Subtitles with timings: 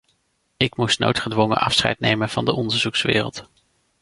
[0.57, 3.49] Ik moest noodgedwongen afscheid nemen van de onderzoekswereld.